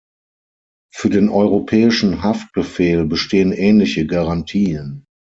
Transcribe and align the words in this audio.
Für 0.91 1.11
den 1.11 1.29
Europäischen 1.29 2.23
Haftbefehl 2.23 3.05
bestehen 3.05 3.51
ähnliche 3.51 4.07
Garantien. 4.07 5.05